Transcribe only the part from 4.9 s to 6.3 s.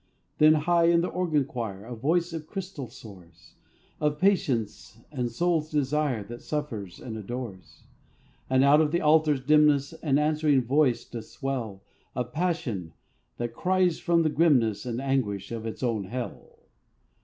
and soul's desire,